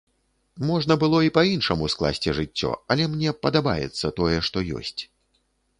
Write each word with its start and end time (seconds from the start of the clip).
Можна 0.69 0.93
было 1.03 1.19
і 1.27 1.33
па-іншаму 1.37 1.91
скласці 1.95 2.35
жыццё, 2.41 2.71
але 2.95 3.03
мне 3.13 3.29
падабаецца 3.45 4.15
тое, 4.23 4.35
што 4.51 4.57
ёсць. 4.83 4.99